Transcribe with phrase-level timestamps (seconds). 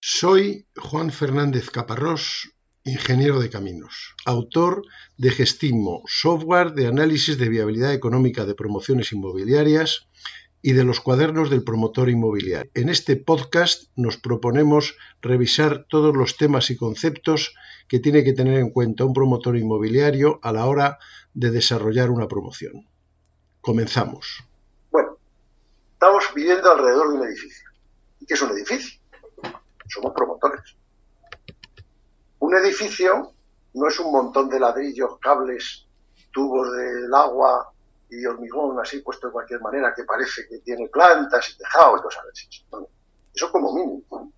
[0.00, 2.52] Soy Juan Fernández Caparrós,
[2.84, 4.82] ingeniero de caminos, autor
[5.16, 10.06] de Gestimo, software de análisis de viabilidad económica de promociones inmobiliarias
[10.62, 12.70] y de los cuadernos del promotor inmobiliario.
[12.74, 17.52] En este podcast nos proponemos revisar todos los temas y conceptos
[17.88, 20.98] que tiene que tener en cuenta un promotor inmobiliario a la hora
[21.34, 22.88] de desarrollar una promoción.
[23.60, 24.44] Comenzamos.
[24.92, 25.18] Bueno,
[25.94, 27.68] estamos viviendo alrededor de un edificio.
[28.20, 28.97] ¿Y qué es un edificio?
[29.88, 30.76] Somos promotores.
[32.40, 33.32] Un edificio
[33.74, 35.86] no es un montón de ladrillos, cables,
[36.32, 37.72] tubos del agua
[38.10, 42.02] y hormigón así puesto de cualquier manera que parece que tiene plantas y tejado y
[42.02, 42.48] cosas así.
[43.34, 44.32] eso como mínimo.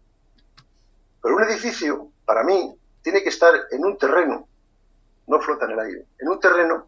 [1.22, 4.48] Pero un edificio, para mí, tiene que estar en un terreno,
[5.26, 6.86] no flota en el aire, en un terreno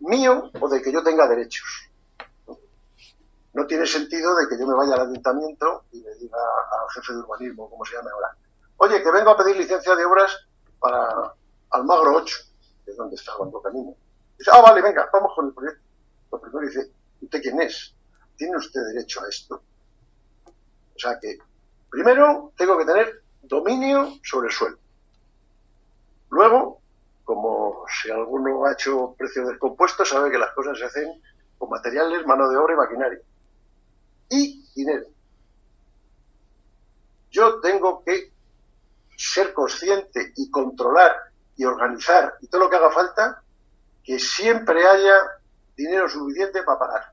[0.00, 1.90] mío o de que yo tenga derechos
[3.54, 6.38] no tiene sentido de que yo me vaya al ayuntamiento y le diga
[6.72, 8.36] al jefe de urbanismo, como se llama ahora,
[8.78, 10.36] oye, que vengo a pedir licencia de obras
[10.80, 11.32] para
[11.70, 12.36] Almagro 8,
[12.84, 13.94] que es donde está Juan Camino.
[14.36, 15.80] Dice, ah, vale, venga, vamos con el proyecto.
[16.32, 16.90] Lo primero dice,
[17.22, 17.94] ¿usted quién es?
[18.36, 19.62] ¿Tiene usted derecho a esto?
[20.44, 21.38] O sea que,
[21.88, 24.78] primero, tengo que tener dominio sobre el suelo.
[26.30, 26.80] Luego,
[27.22, 31.22] como si alguno ha hecho precios descompuestos, sabe que las cosas se hacen
[31.56, 33.20] con materiales, mano de obra y maquinaria
[34.28, 35.06] y dinero.
[37.30, 38.32] Yo tengo que
[39.16, 41.14] ser consciente y controlar
[41.56, 43.42] y organizar y todo lo que haga falta,
[44.02, 45.14] que siempre haya
[45.76, 47.12] dinero suficiente para pagar.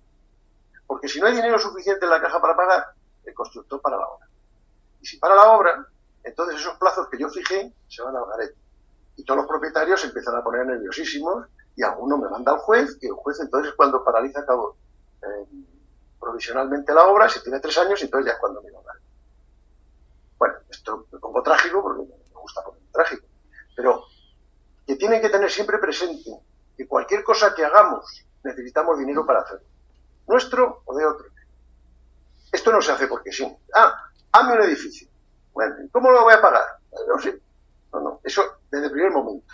[0.86, 2.86] Porque si no hay dinero suficiente en la caja para pagar,
[3.24, 4.28] el constructor para la obra.
[5.00, 5.88] Y si para la obra,
[6.24, 8.56] entonces esos plazos que yo fijé se van a garete.
[9.16, 13.08] Y todos los propietarios empiezan a poner nerviosísimos y alguno me manda al juez y
[13.08, 14.78] el juez entonces cuando paraliza cabo,
[15.22, 15.48] eh,
[16.22, 18.98] provisionalmente la obra, si tiene tres años, entonces ya es cuando me lo dan.
[20.38, 23.26] Bueno, esto me pongo trágico porque me gusta poner trágico,
[23.76, 24.04] pero
[24.86, 26.32] que tienen que tener siempre presente
[26.78, 29.66] que cualquier cosa que hagamos necesitamos dinero para hacerlo,
[30.28, 31.26] nuestro o de otro.
[32.52, 33.46] Esto no se hace porque sí.
[33.74, 33.94] Ah,
[34.32, 35.08] hazme un edificio.
[35.54, 36.66] Bueno, ¿cómo lo voy a pagar?
[37.08, 37.42] No sé.
[37.94, 39.54] No, no, eso desde el primer momento.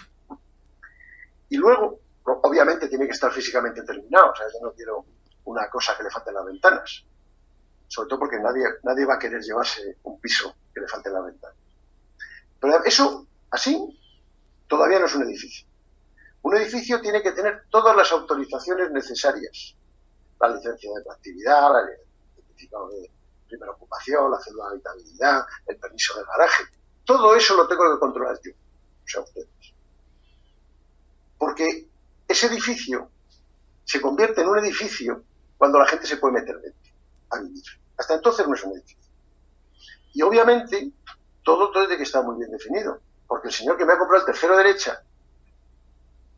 [1.50, 4.32] Y luego, obviamente, tiene que estar físicamente terminado.
[4.32, 5.06] O sea, yo no quiero
[5.48, 7.04] una cosa que le falten las ventanas.
[7.88, 11.26] Sobre todo porque nadie, nadie va a querer llevarse un piso que le falte las
[11.26, 11.58] ventanas.
[12.60, 14.00] Pero eso, así,
[14.68, 15.66] todavía no es un edificio.
[16.42, 19.76] Un edificio tiene que tener todas las autorizaciones necesarias.
[20.40, 21.98] La licencia de actividad, el
[22.36, 23.10] certificado de
[23.48, 26.64] primera ocupación, la cédula de habitabilidad, el permiso de garaje.
[27.06, 29.48] Todo eso lo tengo que controlar yo, o sea, ustedes.
[31.38, 31.88] Porque
[32.28, 33.10] ese edificio
[33.86, 35.24] se convierte en un edificio
[35.58, 36.94] cuando la gente se puede meter dentro
[37.32, 37.64] a vivir.
[37.98, 39.12] Hasta entonces no es un edificio.
[40.14, 40.92] Y obviamente
[41.44, 44.34] todo tiene que estar muy bien definido, porque el señor que me ha comprado el
[44.34, 45.02] tercero derecha,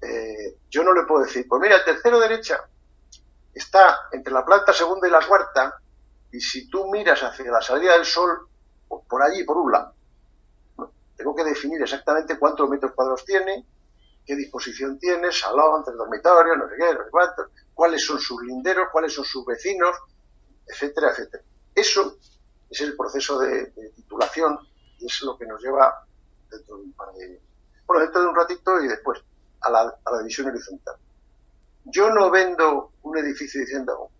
[0.01, 2.59] eh, yo no le puedo decir, pues mira, el tercero derecha
[3.53, 5.81] está entre la planta segunda y la cuarta,
[6.31, 8.47] y si tú miras hacia la salida del sol,
[8.87, 9.93] pues por allí, por un lado.
[11.15, 13.65] Tengo que definir exactamente cuántos metros cuadrados tiene,
[14.29, 18.39] qué disposición tiene, salón, tres dormitorios, no sé qué, no sé cuántos, cuáles son sus
[18.43, 19.95] linderos, cuáles son sus vecinos,
[20.67, 21.43] etcétera, etcétera.
[21.73, 22.15] Eso
[22.69, 24.59] es el proceso de, titulación
[24.99, 26.05] y es lo que nos lleva
[26.47, 27.41] dentro de un par de,
[27.87, 29.19] bueno, dentro de un ratito y después
[29.61, 30.95] a la, a la división horizontal.
[31.85, 34.11] Yo no vendo un edificio diciendo,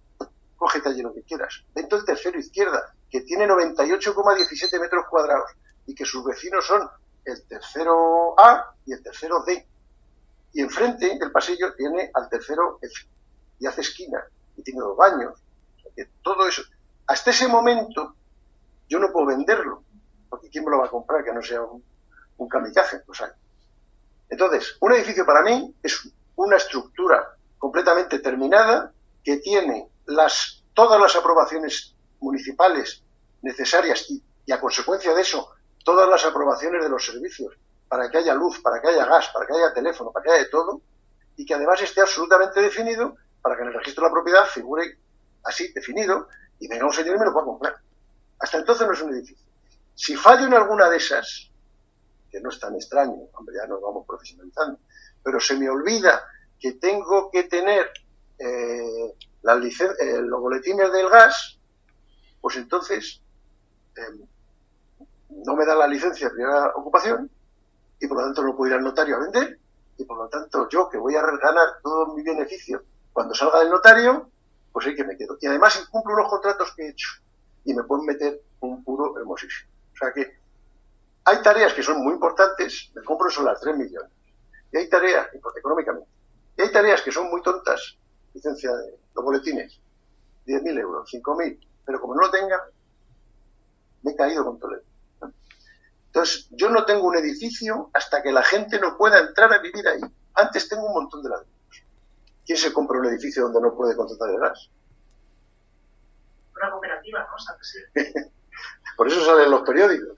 [0.58, 1.64] cógete allí lo que quieras.
[1.76, 5.52] Vendo el tercero izquierda, que tiene 98,17 metros cuadrados
[5.86, 6.90] y que sus vecinos son
[7.26, 9.68] el tercero A y el tercero D.
[10.54, 12.80] Y enfrente del pasillo tiene al tercero.
[13.60, 14.24] Y hace esquina.
[14.56, 15.40] Y tiene dos baños.
[16.24, 16.64] todo eso.
[17.08, 18.16] Hasta ese momento
[18.88, 19.84] yo no puedo venderlo.
[20.30, 21.84] Porque ¿quién me lo va a comprar que no sea un,
[22.38, 23.00] un kamikaze?
[23.00, 23.32] Pues hay.
[24.30, 28.94] Entonces, un edificio para mí es una estructura completamente terminada
[29.24, 33.04] que tiene las, todas las aprobaciones municipales
[33.42, 34.08] necesarias
[34.46, 35.50] y a consecuencia de eso
[35.84, 37.56] todas las aprobaciones de los servicios
[37.90, 40.44] para que haya luz, para que haya gas, para que haya teléfono, para que haya
[40.44, 40.82] de todo,
[41.36, 44.98] y que además esté absolutamente definido para que en el registro de la propiedad figure
[45.44, 46.28] así definido
[46.60, 47.76] y venga un señor y me lo pueda comprar.
[48.40, 49.46] Hasta entonces no es un edificio.
[49.96, 51.50] Si fallo en alguna de esas,
[52.30, 54.80] que no es tan extraño, hombre, ya nos vamos profesionalizando,
[55.24, 56.24] pero se me olvida
[56.60, 57.90] que tengo que tener
[58.38, 61.58] eh, eh, los boletines del gas,
[62.42, 63.22] pues entonces
[63.96, 64.26] eh,
[65.30, 67.30] no me da la licencia de primera ocupación
[68.00, 69.60] y por lo tanto no puedo ir al notario a vender
[69.98, 73.70] y por lo tanto yo que voy a ganar todo mi beneficio cuando salga del
[73.70, 74.30] notario,
[74.72, 75.38] pues hay que me quedo.
[75.42, 77.10] Y además incumplo unos contratos que he hecho
[77.66, 79.70] y me pueden meter un puro hermosísimo.
[79.94, 80.40] O sea que
[81.26, 84.12] Hay tareas que son muy importantes, me compro solo las 3 millones.
[84.72, 86.10] Y hay tareas, económicamente,
[86.58, 87.98] y hay tareas que son muy tontas,
[88.34, 89.80] licencia de los boletines,
[90.46, 92.58] 10.000 euros, 5.000, pero como no lo tenga,
[94.04, 94.84] me he caído con Toledo.
[96.20, 99.88] Entonces, yo no tengo un edificio hasta que la gente no pueda entrar a vivir
[99.88, 100.02] ahí.
[100.34, 101.84] Antes tengo un montón de ladrillos.
[102.46, 104.70] ¿Quién se compra un edificio donde no puede contratar el gas?
[106.58, 108.04] Una cooperativa, ¿no?
[108.98, 110.18] Por eso salen los periódicos.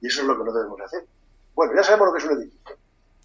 [0.00, 1.06] Y eso es lo que no debemos hacer.
[1.54, 2.76] Bueno, ya sabemos lo que es un edificio.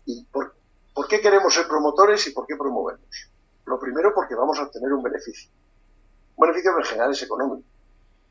[0.06, 0.54] ¿Y por,
[0.94, 3.32] por qué queremos ser promotores y por qué promovemos?
[3.66, 5.50] Lo primero porque vamos a obtener un beneficio.
[6.36, 7.68] Un beneficio que en general es económico.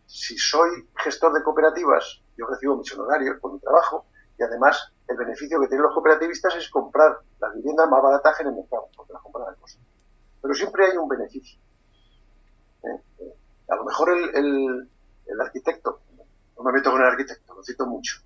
[0.06, 4.06] Si soy gestor de cooperativas, yo recibo mis honorarios por mi trabajo
[4.38, 8.49] y además el beneficio que tienen los cooperativistas es comprar las viviendas más baratas en
[8.49, 9.81] el mercado, porque las compran a costo.
[10.43, 11.61] Pero siempre hay un beneficio.
[12.82, 13.03] ¿Eh?
[13.19, 13.35] Eh,
[13.69, 14.91] a lo mejor el,
[15.41, 16.00] arquitecto,
[16.56, 18.19] no me meto con el arquitecto, lo cito mucho,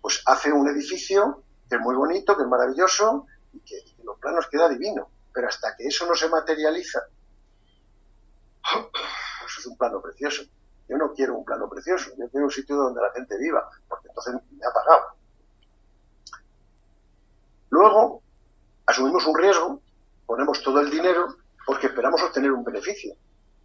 [0.00, 4.04] pues hace un edificio que es muy bonito, que es maravilloso y que, y que
[4.04, 5.08] los planos queda divino.
[5.32, 7.00] Pero hasta que eso no se materializa,
[8.62, 10.44] pues es un plano precioso.
[10.88, 14.08] Yo no quiero un plano precioso, yo quiero un sitio donde la gente viva, porque
[14.08, 15.16] entonces me ha pagado.
[17.70, 18.22] Luego,
[18.86, 19.80] asumimos un riesgo,
[20.26, 21.36] ponemos todo el dinero
[21.66, 23.14] porque esperamos obtener un beneficio,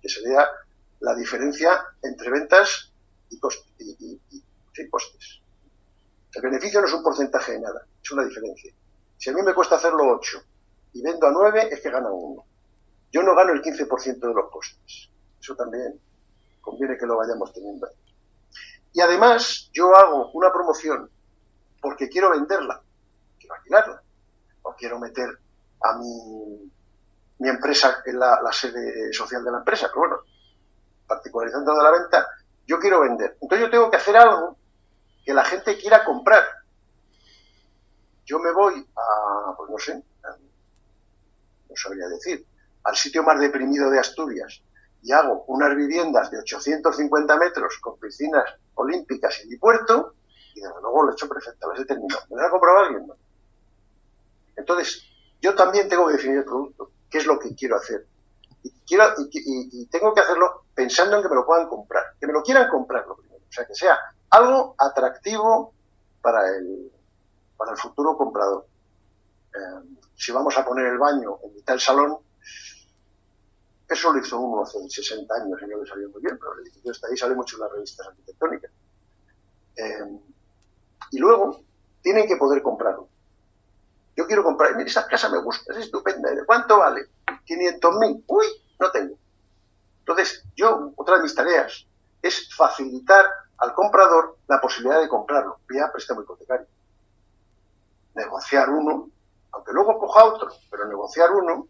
[0.01, 0.47] que sería
[1.01, 2.91] la diferencia entre ventas
[3.29, 5.41] y, costes.
[6.33, 8.73] El beneficio no es un porcentaje de nada, es una diferencia.
[9.17, 10.41] Si a mí me cuesta hacerlo 8
[10.93, 12.45] y vendo a 9, es que gana uno.
[13.11, 15.09] Yo no gano el 15% de los costes.
[15.41, 15.99] Eso también
[16.61, 17.93] conviene que lo vayamos teniendo ahí.
[18.93, 21.09] Y además, yo hago una promoción
[21.81, 22.81] porque quiero venderla
[23.53, 24.01] alquilarla.
[24.61, 25.37] O quiero meter
[25.81, 26.71] a mi,
[27.39, 30.17] mi empresa en la, sede social de la empresa, pero bueno,
[31.07, 32.27] particularizando de la venta,
[32.67, 33.37] yo quiero vender.
[33.41, 34.57] Entonces yo tengo que hacer algo
[35.25, 36.43] que la gente quiera comprar.
[38.25, 40.03] Yo me voy a, pues no sé,
[41.69, 42.45] no sabría decir,
[42.83, 44.61] al sitio más deprimido de Asturias
[45.01, 50.15] y hago unas viviendas de 850 metros con piscinas olímpicas y puerto,
[50.53, 52.21] y desde luego lo he hecho perfecto, lo he terminado.
[52.29, 53.07] ¿Me lo ha comprado alguien?
[53.07, 53.15] No.
[54.55, 55.03] Entonces,
[55.41, 58.05] yo también tengo que definir el producto, qué es lo que quiero hacer.
[58.63, 62.33] Y, quiero, y, tengo que hacerlo pensando en que me lo puedan comprar, que me
[62.33, 63.43] lo quieran comprar lo primero.
[63.47, 63.97] O sea, que sea
[64.31, 65.73] algo atractivo
[66.21, 66.91] para el,
[67.55, 68.65] para el futuro comprador.
[69.53, 72.17] Eh, si vamos a poner el baño en mitad del salón,
[73.89, 76.61] eso lo hizo uno hace 60 años y no le salió muy bien, pero el
[76.61, 78.71] edificio está ahí, sale mucho en las revistas arquitectónicas.
[79.75, 80.19] Eh,
[81.11, 81.63] y luego,
[82.01, 83.09] tienen que poder comprarlo.
[84.15, 86.29] Yo quiero comprar, mira, esa casa me gusta, es estupenda.
[86.29, 87.07] ¿De cuánto vale?
[87.45, 88.23] 500 mil.
[88.27, 88.45] Uy,
[88.79, 89.17] no tengo.
[89.99, 91.85] Entonces, yo, otra de mis tareas
[92.21, 93.25] es facilitar
[93.57, 96.67] al comprador la posibilidad de comprarlo vía préstamo hipotecario.
[98.13, 99.09] Negociar uno,
[99.51, 101.67] aunque luego coja otro, pero negociar uno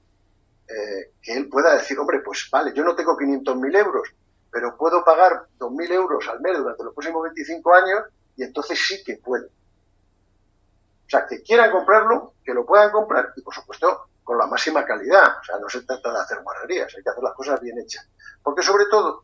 [0.70, 4.10] eh, que él pueda decir, hombre, pues vale, yo no tengo 500.000 euros,
[4.52, 8.04] pero puedo pagar 2.000 euros al mes durante los próximos 25 años
[8.36, 9.48] y entonces sí que puedo.
[9.48, 14.86] O sea, que quieran comprarlo, que lo puedan comprar y, por supuesto, con la máxima
[14.86, 15.40] calidad.
[15.42, 18.08] O sea, no se trata de hacer guarrerías, hay que hacer las cosas bien hechas.
[18.44, 19.24] Porque, sobre todo,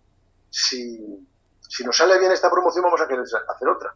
[0.50, 1.27] si,
[1.59, 3.94] si nos sale bien esta promoción, vamos a querer hacer otra.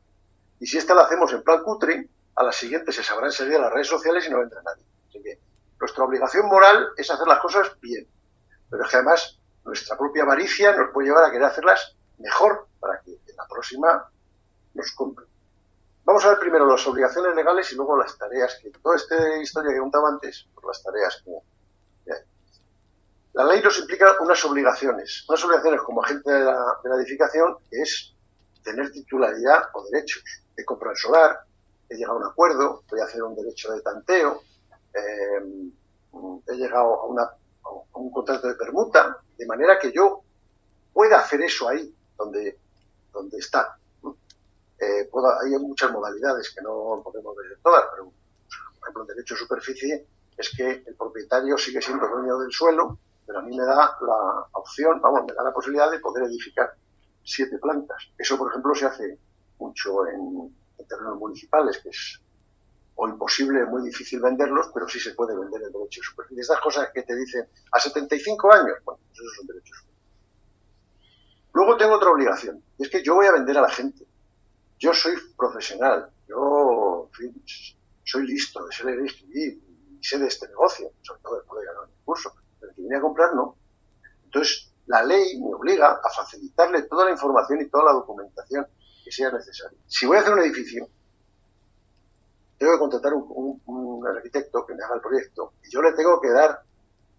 [0.60, 3.74] Y si esta la hacemos en plan cutre, a la siguiente se sabrán seguir las
[3.74, 4.84] redes sociales y no vendrá nadie.
[5.08, 5.40] Así que
[5.80, 8.08] nuestra obligación moral es hacer las cosas bien.
[8.70, 13.00] Pero es que además nuestra propia avaricia nos puede llevar a querer hacerlas mejor para
[13.02, 14.10] que en la próxima
[14.74, 15.28] nos compren.
[16.06, 19.72] Vamos a ver primero las obligaciones legales y luego las tareas, que toda esta historia
[19.72, 21.32] que contaba antes, por las tareas que,
[23.34, 28.16] La ley nos implica unas obligaciones, unas obligaciones como agente de la, edificación, que es
[28.64, 30.24] tener titularidad o derechos.
[30.58, 31.40] He comprado el solar,
[31.88, 34.42] he llegado a un acuerdo, voy a hacer un derecho de tanteo,
[34.94, 35.72] eh,
[36.48, 37.38] he llegado a,
[37.94, 40.24] un contrato de permuta, de manera que yo
[40.94, 42.58] pueda hacer eso ahí donde,
[43.12, 43.78] donde está.
[44.80, 45.10] Eh,
[45.42, 50.08] hay muchas modalidades que no podemos ver todas, pero por ejemplo, el derecho de superficie
[50.38, 54.48] es que el propietario sigue siendo dueño del suelo, pero a mí me da la
[54.54, 56.74] opción, vamos, me da la posibilidad de poder edificar
[57.24, 58.10] siete plantas.
[58.18, 59.20] Eso, por ejemplo, se hace
[59.60, 60.56] mucho en,
[60.88, 62.20] terrenos municipales, que es
[63.02, 66.42] o imposible, muy difícil venderlos, pero sí se puede vender el derecho de superficie.
[66.42, 69.76] Estas cosas que te dicen a 75 años, bueno, pues eso es un derecho
[71.54, 74.06] Luego tengo otra obligación, y es que yo voy a vender a la gente
[74.80, 77.10] yo soy profesional, yo
[78.06, 79.62] soy listo, de ser escribir
[80.00, 82.96] y sé de este negocio, sobre todo después de ganar un curso, pero que viene
[82.96, 83.58] a comprar no.
[84.24, 88.66] Entonces, la ley me obliga a facilitarle toda la información y toda la documentación
[89.04, 89.78] que sea necesario.
[89.86, 90.88] Si voy a hacer un edificio,
[92.60, 96.30] tengo que contratar un, arquitecto que me haga el proyecto y yo le tengo que
[96.30, 96.62] dar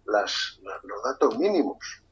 [0.05, 2.03] las, los datos mínimos.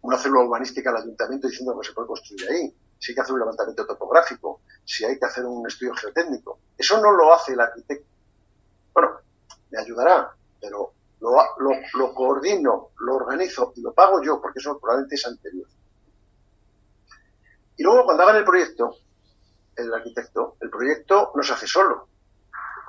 [0.00, 3.34] Una célula urbanística al ayuntamiento diciendo que se puede construir ahí, si hay que hacer
[3.34, 6.58] un levantamiento topográfico, si hay que hacer un estudio geotécnico.
[6.76, 8.08] Eso no lo hace el arquitecto.
[8.94, 9.18] Bueno,
[9.70, 14.78] me ayudará, pero lo, lo, lo coordino, lo organizo y lo pago yo, porque eso
[14.78, 15.66] probablemente es anterior.
[17.76, 18.96] Y luego cuando hagan el proyecto,
[19.78, 22.08] el arquitecto, el proyecto no se hace solo.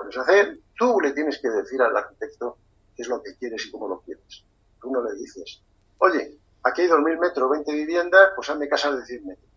[0.03, 2.57] Lo se hacer, tú le tienes que decir al arquitecto
[2.95, 4.43] qué es lo que quieres y cómo lo quieres.
[4.81, 5.61] Tú no le dices,
[5.99, 9.49] oye, aquí hay 2.000 metros, 20 viviendas, pues hazme casas de 100 metros.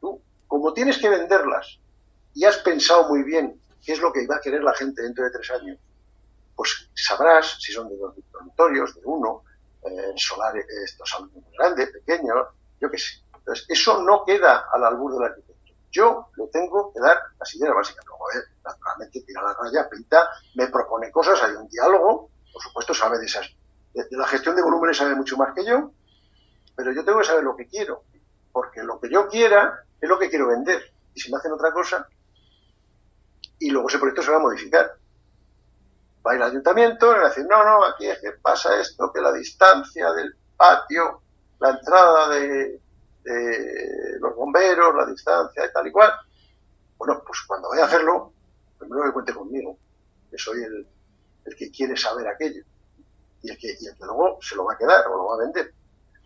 [0.00, 1.78] Tú, como tienes que venderlas
[2.34, 5.24] y has pensado muy bien qué es lo que va a querer la gente dentro
[5.24, 5.78] de tres años,
[6.54, 9.44] pues sabrás si son de dos dormitorios, de uno,
[9.82, 12.48] eh, solar, estos muy grandes, pequeños,
[12.80, 13.22] yo qué sé.
[13.34, 15.49] Entonces, eso no queda al albur del arquitecto.
[15.90, 18.04] Yo le tengo que dar las ideas básicas.
[18.06, 18.24] Luego,
[18.64, 23.26] naturalmente, tira la raya, pinta, me propone cosas, hay un diálogo, por supuesto, sabe de
[23.26, 23.50] esas.
[23.92, 25.90] De, la gestión de volúmenes sabe mucho más que yo,
[26.76, 28.04] pero yo tengo que saber lo que quiero,
[28.52, 30.80] porque lo que yo quiera es lo que quiero vender.
[31.12, 32.06] Y si me hacen otra cosa,
[33.58, 34.96] y luego ese proyecto se va a modificar.
[36.24, 39.10] Va a al ayuntamiento y va a decir, no, no, aquí es que pasa esto,
[39.12, 41.22] que la distancia del patio,
[41.58, 42.80] la entrada de,
[43.24, 46.12] los bomberos, la distancia y tal y cual.
[46.96, 48.32] Bueno, pues cuando vaya a hacerlo,
[48.78, 49.78] primero que cuente conmigo,
[50.30, 50.86] que soy el,
[51.44, 52.62] el que quiere saber aquello
[53.42, 55.34] y el, que, y el que luego se lo va a quedar o lo va
[55.36, 55.72] a vender.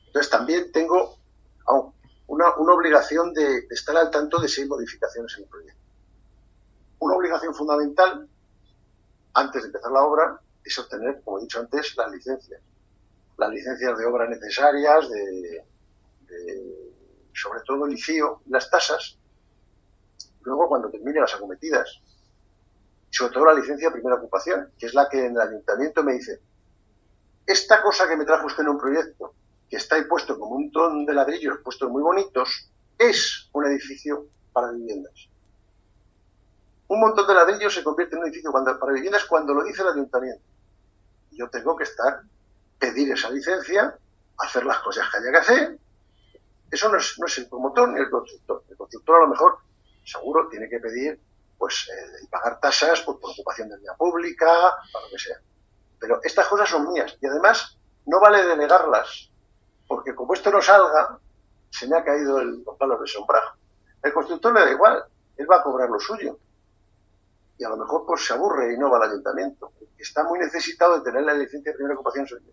[0.06, 1.18] Entonces también tengo
[2.26, 5.80] una, una obligación de, estar al tanto de si hay modificaciones en el proyecto.
[7.00, 8.28] Una obligación fundamental,
[9.34, 12.60] antes de empezar la obra, es obtener, como he dicho antes, las licencias.
[13.36, 15.64] Las licencias de obra necesarias, de
[17.34, 19.18] sobre todo el ICIO, las tasas,
[20.42, 22.00] luego cuando termine las acometidas,
[23.10, 26.14] sobre todo la licencia de primera ocupación, que es la que en el ayuntamiento me
[26.14, 26.40] dice,
[27.46, 29.34] esta cosa que me trajo usted en un proyecto,
[29.68, 34.26] que está ahí puesto como un montón de ladrillos puestos muy bonitos, es un edificio
[34.52, 35.28] para viviendas.
[36.88, 39.88] Un montón de ladrillos se convierte en un edificio para viviendas cuando lo dice el
[39.88, 40.44] ayuntamiento.
[41.32, 42.22] Yo tengo que estar,
[42.78, 43.98] pedir esa licencia,
[44.38, 45.78] hacer las cosas que haya que hacer,
[46.74, 48.64] eso no es, el promotor ni el constructor.
[48.68, 49.58] El constructor a lo mejor,
[50.04, 51.20] seguro, tiene que pedir
[51.56, 54.46] pues eh, pagar tasas por, ocupación de vía pública,
[54.92, 55.36] para lo que sea.
[56.00, 59.30] Pero estas cosas son mías y además no vale delegarlas,
[59.86, 61.18] porque como esto no salga,
[61.70, 63.56] se me ha caído el palo de sombrajo.
[64.02, 65.04] El constructor le da igual,
[65.36, 66.38] él va a cobrar lo suyo.
[67.56, 69.72] Y a lo mejor pues se aburre y no va al ayuntamiento.
[69.96, 72.50] Está muy necesitado de tener la licencia de primera ocupación suya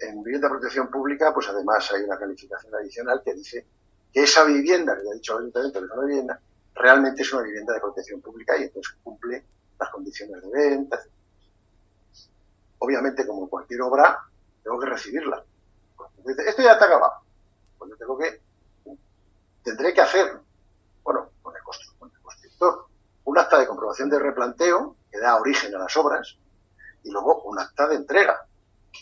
[0.00, 3.66] en vivienda de protección pública, pues además hay una calificación adicional que dice
[4.12, 6.40] que esa vivienda, que ha dicho el ayuntamiento que es una vivienda,
[6.74, 9.44] realmente es una vivienda de protección pública y entonces cumple
[9.78, 11.00] las condiciones de venta.
[12.78, 14.18] Obviamente, como cualquier obra,
[14.62, 15.44] tengo que recibirla.
[16.46, 17.14] Esto ya está acabado.
[17.78, 18.40] Pues yo tengo que,
[19.62, 20.38] tendré que hacer,
[21.02, 22.86] bueno, con el, constructor,
[23.24, 26.36] un acta de comprobación de replanteo que da origen a las obras
[27.02, 28.46] y luego un acta de entrega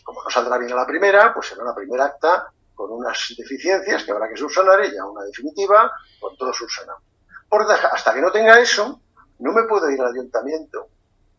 [0.05, 4.05] como no saldrá bien a la primera, pues será una primera acta con unas deficiencias
[4.05, 5.91] que habrá que subsanar y ya una definitiva
[6.21, 7.01] con todo subsanado.
[7.49, 9.01] Porque hasta que no tenga eso,
[9.41, 10.89] no me puedo ir al ayuntamiento,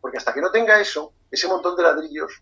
[0.02, 2.42] porque hasta que no tenga eso, ese montón de ladrillos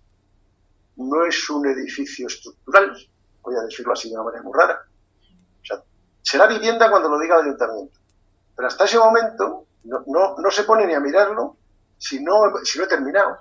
[0.96, 2.96] no es un edificio estructural,
[3.42, 4.82] voy a decirlo así de una manera muy rara.
[5.62, 5.84] O sea,
[6.22, 8.00] será vivienda cuando lo diga el ayuntamiento.
[8.56, 11.58] Pero hasta ese momento no, no, no se pone ni a mirarlo
[11.98, 13.40] si no, si no he terminado.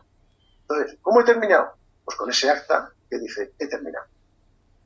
[0.63, 1.73] Entonces, ¿cómo he terminado?
[2.07, 4.07] Pues con ese acta que dice, he terminado.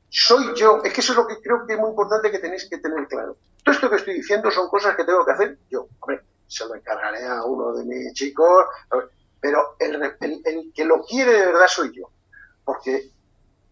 [0.09, 2.67] Soy yo, es que eso es lo que creo que es muy importante que tenéis
[2.67, 3.37] que tener claro.
[3.63, 5.87] Todo esto que estoy diciendo son cosas que tengo que hacer yo.
[5.99, 8.65] Hombre, se lo encargaré a uno de mis chicos,
[9.39, 10.17] pero el,
[10.73, 12.09] que lo quiere de verdad soy yo.
[12.65, 13.11] Porque,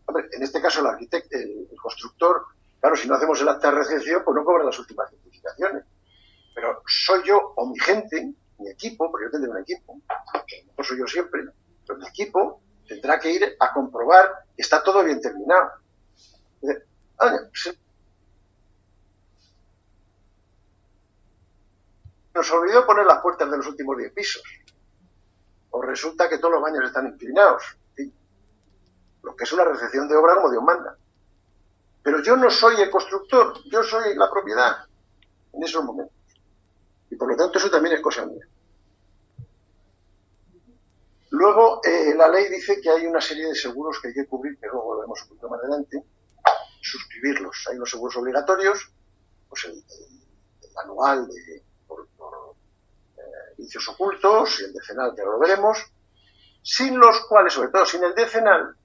[0.06, 2.46] hombre, en este caso el arquitecto, el, constructor,
[2.80, 5.86] claro, si no hacemos el acta de recepción, pues no cobra las últimas certificaciones.
[6.54, 10.00] Pero soy yo o mi gente, mi equipo, porque yo tendré un equipo,
[10.78, 11.42] no soy yo siempre,
[11.86, 15.72] pero mi equipo tendrá que ir a comprobar que está todo bien terminado.
[22.34, 24.44] Nos olvidó poner las puertas de los últimos 10 pisos.
[25.70, 27.78] O resulta que todos los baños están inclinados.
[29.22, 30.98] Lo que es una recepción de obra como Dios manda.
[32.02, 34.78] Pero yo no soy el constructor, yo soy la propiedad
[35.54, 36.16] en esos momentos.
[37.12, 38.48] Y por lo tanto eso también es cosa mía.
[41.40, 44.60] Luego, eh, la ley dice que hay una serie de seguros que hay que cubrir,
[44.60, 46.04] que luego volvemos un poquito más adelante,
[46.82, 47.66] suscribirlos.
[47.70, 48.92] Hay unos seguros obligatorios
[49.48, 49.82] pues el,
[50.84, 53.22] anual de, por, eh,
[53.58, 55.78] vicios ocultos y el decenal, que ahora lo veremos,
[56.62, 58.76] sin los cuales, sobre todo sin el decenal,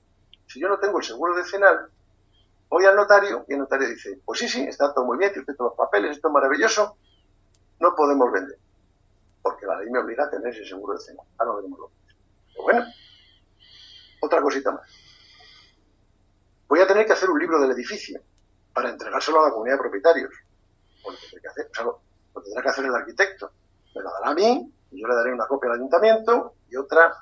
[0.47, 1.91] si yo no tengo el seguro decenal,
[2.69, 5.53] voy al notario y el notario dice, pues sí, sí, está todo muy bien, tiene
[5.57, 6.99] todos los papeles, esto es maravilloso,
[7.81, 8.59] no podemos vender,
[9.43, 11.27] porque la ley me obliga a tener ese seguro decenal.
[11.37, 12.04] Ahora veremos lo Pero
[12.65, 12.85] bueno,
[14.21, 14.89] otra cosita más.
[16.67, 18.21] Voy a tener que hacer un libro del edificio
[18.73, 20.33] para entregárselo a la comunidad de propietarios.
[21.05, 23.51] Lo que tendrá que hacer el arquitecto.
[23.95, 27.13] Me lo dará a mí, y yo le daré una copia al ayuntamiento y otra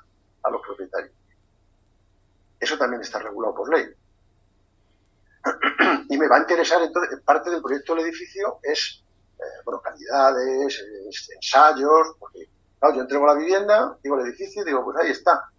[0.41, 1.13] a los propietarios.
[2.57, 3.85] Eso también está regulado por ley.
[6.09, 9.03] y me va a interesar, entonces, parte del proyecto del edificio es,
[9.37, 10.83] eh, bueno, calidades,
[11.35, 12.47] ensayos, porque,
[12.91, 15.49] yo entrego la vivienda, digo el edificio y digo, pues ahí está.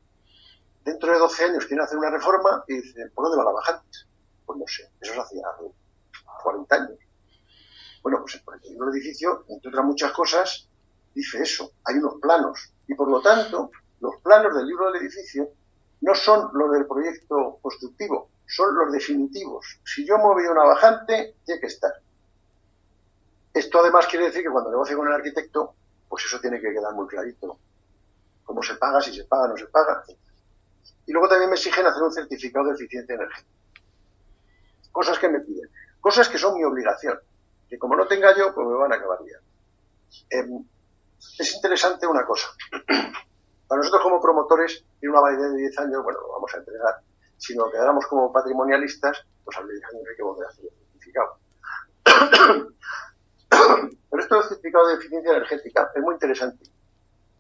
[0.85, 4.07] Dentro de 12 años quieren hacer una reforma y dicen, ¿por dónde va la bajantes?
[4.45, 5.65] Pues no sé, eso se hacía hace
[6.43, 6.99] 40 años.
[8.03, 10.69] Bueno, pues el del edificio, entre otras muchas cosas,
[11.15, 12.71] dice eso, hay unos planos.
[12.87, 15.49] Y por lo tanto, los planos del libro del edificio
[16.03, 19.81] no son los del proyecto constructivo, son los definitivos.
[19.87, 21.93] Si yo muevo una bajante, tiene que estar.
[23.55, 25.75] Esto además quiere decir que cuando negocio con el arquitecto,
[26.09, 27.59] pues eso tiene que quedar muy clarito.
[28.45, 30.05] Cómo se paga, si se paga, no se paga.
[31.07, 33.51] Y luego también me exigen hacer un certificado de eficiencia energética.
[34.93, 35.69] Cosas que me piden.
[36.01, 37.19] Cosas que son mi obligación.
[37.69, 39.41] Que como no tenga yo, pues me van a acabar bien.
[40.31, 40.65] Em,
[41.39, 42.49] es interesante una cosa.
[43.69, 47.01] Para nosotros como promotores, en una validez de 10 años, bueno, lo vamos a entregar.
[47.37, 50.71] Si nos quedáramos como patrimonialistas, pues al 10 años hay que volver a hacer el
[50.93, 51.39] certificado.
[54.11, 54.49] Pero esto del
[54.83, 56.65] de eficiencia energética es muy interesante,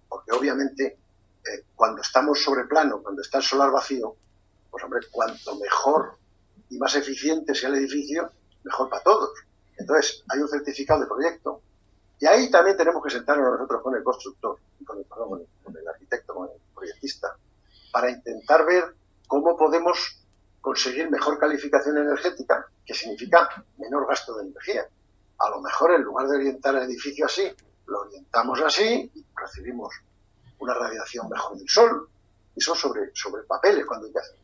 [0.08, 0.98] porque obviamente
[1.44, 4.16] eh, cuando estamos sobre plano, cuando está el solar vacío,
[4.70, 6.16] pues hombre, cuanto mejor
[6.70, 8.30] y más eficiente sea el edificio,
[8.62, 9.30] mejor para todos.
[9.76, 11.60] Entonces, hay un certificado de proyecto
[12.18, 16.34] y ahí también tenemos que sentarnos nosotros con el constructor, con el, con el arquitecto,
[16.34, 17.36] con el proyectista,
[17.92, 18.94] para intentar ver
[19.26, 20.24] cómo podemos
[20.60, 24.88] conseguir mejor calificación energética, que significa menor gasto de energía.
[25.38, 27.50] A lo mejor en lugar de orientar el edificio así,
[27.86, 29.94] lo orientamos así y recibimos
[30.58, 32.08] una radiación mejor del sol.
[32.56, 34.36] Eso sobre, sobre papeles cuando hacer.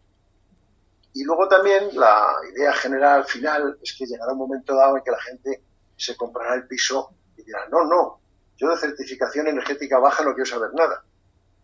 [1.12, 5.10] Y luego también la idea general final es que llegará un momento dado en que
[5.10, 5.62] la gente
[5.96, 8.20] se comprará el piso y dirá, no, no,
[8.56, 11.02] yo de certificación energética baja no quiero saber nada.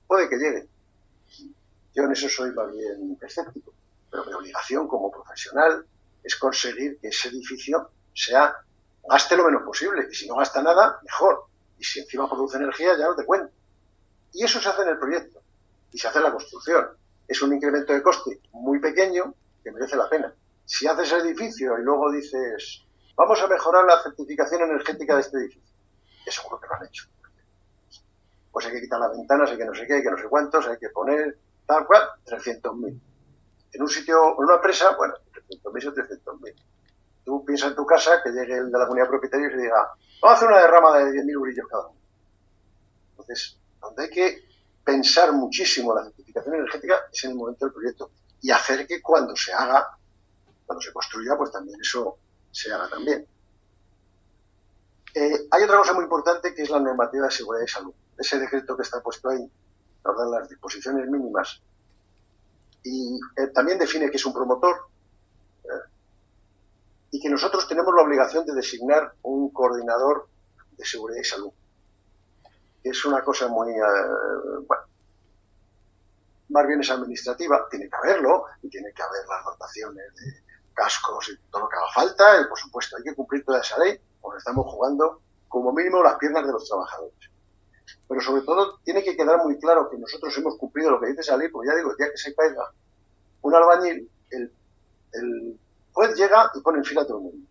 [0.06, 0.68] Puede que llegue.
[1.94, 3.72] Yo en eso soy más bien escéptico.
[4.10, 5.86] Pero mi obligación como profesional
[6.22, 8.56] es conseguir que ese edificio sea,
[9.08, 10.06] gaste lo menos posible.
[10.10, 11.46] Y si no gasta nada, mejor.
[11.78, 13.52] Y si encima produce energía, ya no te cuento.
[14.32, 15.40] Y eso se hace en el proyecto.
[15.92, 16.88] Y se hace en la construcción
[17.28, 20.32] es un incremento de coste muy pequeño que merece la pena.
[20.64, 22.84] Si haces el edificio y luego dices,
[23.16, 25.74] vamos a mejorar la certificación energética de este edificio,
[26.24, 27.04] es seguro que lo han hecho.
[28.52, 30.28] Pues hay que quitar las ventanas, hay que no sé qué, hay que no sé
[30.28, 33.00] cuántos, hay que poner tal cual, 300.000.
[33.72, 35.14] En un sitio, en una empresa, bueno,
[35.50, 36.54] 300.000 o 300.000.
[37.26, 39.90] Tú piensas en tu casa que llegue el de la comunidad propietaria y se diga,
[40.22, 41.98] vamos a hacer una derrama de 10.000 brillos cada uno.
[43.10, 44.48] Entonces, donde hay que
[44.84, 49.34] pensar muchísimo la certificación energética es en el momento del proyecto y hacer que cuando
[49.34, 49.98] se haga,
[50.64, 52.16] cuando se construya, pues también eso
[52.52, 53.26] se haga también.
[55.12, 57.94] Eh, hay otra cosa muy importante que es la normativa de seguridad y salud.
[58.16, 59.50] Ese decreto que está puesto ahí
[60.30, 61.60] las disposiciones mínimas
[62.84, 64.86] y eh, también define que es un promotor
[67.16, 70.28] y que nosotros tenemos la obligación de designar un coordinador
[70.76, 71.52] de seguridad y salud
[72.90, 73.82] es una cosa muy, eh,
[74.66, 74.82] bueno,
[76.50, 80.42] más bien es administrativa, tiene que haberlo, y tiene que haber las dotaciones de
[80.74, 83.78] cascos y todo lo que haga falta, y por supuesto hay que cumplir toda esa
[83.78, 87.30] ley, porque estamos jugando como mínimo las piernas de los trabajadores.
[88.06, 91.22] Pero sobre todo tiene que quedar muy claro que nosotros hemos cumplido lo que dice
[91.22, 92.70] esa ley, porque ya digo, día que se caiga
[93.42, 95.58] un albañil, el
[95.96, 97.48] juez llega y pone en fila a todo el mundo.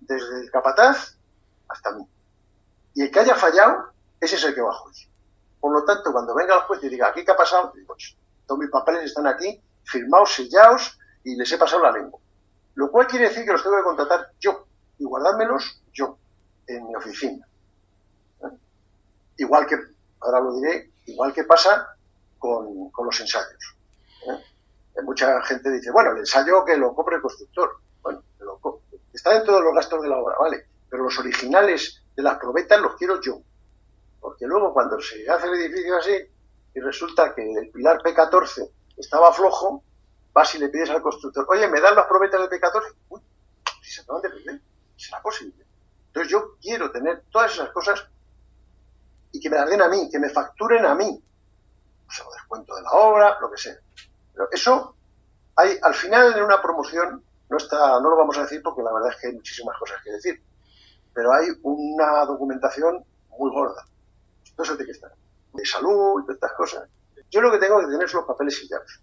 [0.00, 1.14] Desde el capataz
[1.68, 2.06] hasta mí.
[2.94, 5.10] Y el que haya fallado, ese es el que va a juicio.
[5.60, 7.70] Por lo tanto, cuando venga el juez y diga, ¿aquí qué ha pasado?
[7.76, 7.94] Digo,
[8.46, 12.18] todos mis papeles están aquí, firmados, sellados, y les he pasado la lengua.
[12.76, 14.66] Lo cual quiere decir que los tengo que contratar yo
[14.98, 16.16] y guardármelos yo,
[16.66, 17.46] en mi oficina.
[19.36, 19.76] Igual que,
[20.20, 21.94] ahora lo diré, igual que pasa
[22.38, 23.76] con, los ensayos.
[24.28, 24.49] ¿Eh?
[25.02, 27.78] Mucha gente dice, bueno, el ensayo que lo compre el constructor.
[28.02, 28.22] Bueno,
[29.12, 30.66] está dentro de los gastos de la obra, ¿vale?
[30.88, 33.40] Pero los originales de las probetas los quiero yo.
[34.20, 36.12] Porque luego cuando se hace el edificio así
[36.74, 39.82] y resulta que el pilar P14 estaba flojo,
[40.32, 42.94] vas y le pides al constructor, oye, ¿me dan las probetas del P14?
[43.08, 43.20] Uy,
[43.82, 44.60] si se acaban de perder,
[44.96, 45.66] será posible.
[46.08, 48.06] Entonces yo quiero tener todas esas cosas
[49.32, 51.22] y que me las den a mí, que me facturen a mí.
[52.06, 53.76] O sea, descuento de la obra, lo que sea.
[54.40, 54.96] Pero eso
[55.54, 58.90] hay, al final en una promoción, no está, no lo vamos a decir porque la
[58.90, 60.42] verdad es que hay muchísimas cosas que decir,
[61.12, 63.04] pero hay una documentación
[63.38, 63.84] muy gorda.
[64.46, 65.12] Eso tiene que estar.
[65.52, 66.88] De salud y todas estas cosas.
[67.30, 69.00] Yo lo que tengo que tener son los papeles sellados.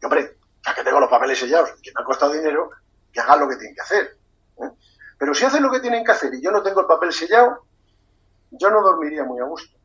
[0.00, 2.70] Y hombre, ya que tengo los papeles sellados, que me ha costado dinero,
[3.12, 4.16] que hagan lo que tienen que hacer.
[4.58, 4.70] ¿eh?
[5.18, 7.64] Pero si hacen lo que tienen que hacer y yo no tengo el papel sellado,
[8.52, 9.76] yo no dormiría muy a gusto.